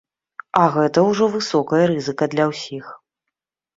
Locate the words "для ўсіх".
2.33-2.85